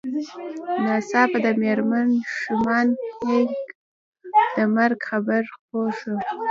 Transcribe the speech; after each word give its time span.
ناڅاپه 0.83 1.37
د 1.45 1.47
مېرمن 1.61 2.09
شومان 2.39 2.87
هينک 3.27 3.55
د 4.55 4.57
مرګ 4.75 4.99
خبر 5.09 5.41
خپور 5.53 5.89
شو 5.99 6.15